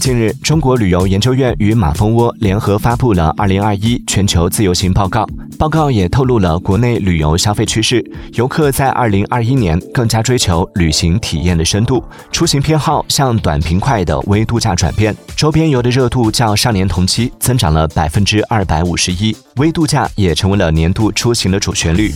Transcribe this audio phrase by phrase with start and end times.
[0.00, 5.26] 近日中国旅游研究院与马蜂窝联合发布了二零二一全球自由行报告
[5.58, 8.04] 报告也透露了国内旅游消费趋势
[8.34, 22.12] 游客在二零二一年更加追求旅行体验的深度出行偏好向短平快的微度假转变周边游的热度较上年同期增长了百分之二百五十一微度假也成为了年度出行的主旋律。